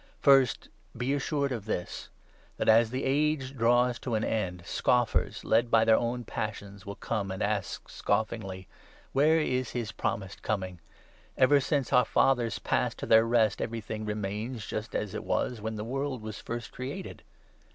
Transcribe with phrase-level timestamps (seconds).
[0.23, 2.09] First be assured of this,
[2.57, 6.87] that, as the age draws to 3 an end, scoffers, led by their own passions,
[6.87, 8.65] will come and ask 4 scomngly—
[9.13, 10.79] 'Where is his promised Coming?
[11.37, 15.75] Ever since our fathers passed to their rest, everything remains just as it was when
[15.75, 17.21] the world was first created